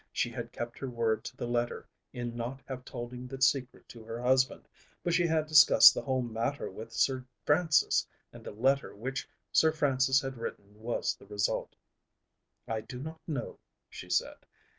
[0.11, 4.03] She had kept her word to the letter in not having told the secret to
[4.03, 4.67] her husband
[5.03, 9.71] but she had discussed the whole matter with Sir Francis, and the letter which Sir
[9.71, 11.75] Francis had written was the result.
[12.67, 13.59] "I do not know,"
[13.91, 14.37] she said.